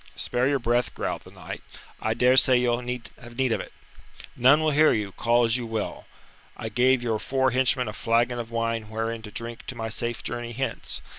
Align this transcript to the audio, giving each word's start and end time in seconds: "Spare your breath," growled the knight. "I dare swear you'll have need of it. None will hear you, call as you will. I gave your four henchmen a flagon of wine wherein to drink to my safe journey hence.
"Spare 0.15 0.47
your 0.47 0.57
breath," 0.57 0.95
growled 0.95 1.21
the 1.25 1.31
knight. 1.31 1.61
"I 2.01 2.15
dare 2.15 2.35
swear 2.35 2.57
you'll 2.57 2.77
have 2.79 3.35
need 3.37 3.51
of 3.51 3.61
it. 3.61 3.71
None 4.35 4.59
will 4.59 4.71
hear 4.71 4.93
you, 4.93 5.11
call 5.11 5.43
as 5.43 5.57
you 5.57 5.67
will. 5.67 6.07
I 6.57 6.69
gave 6.69 7.03
your 7.03 7.19
four 7.19 7.51
henchmen 7.51 7.87
a 7.87 7.93
flagon 7.93 8.39
of 8.39 8.49
wine 8.49 8.89
wherein 8.89 9.21
to 9.21 9.29
drink 9.29 9.67
to 9.67 9.75
my 9.75 9.89
safe 9.89 10.23
journey 10.23 10.53
hence. 10.53 11.01